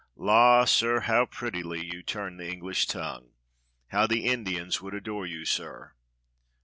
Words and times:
"La, 0.15 0.65
sir, 0.65 1.01
how 1.01 1.27
prettily 1.27 1.85
you 1.85 2.01
turn 2.01 2.37
the 2.37 2.47
English 2.49 2.87
tongue! 2.87 3.33
How 3.89 4.07
the 4.07 4.25
Indians 4.25 4.81
would 4.81 4.95
adore 4.95 5.27
you, 5.27 5.45
sir!" 5.45 5.93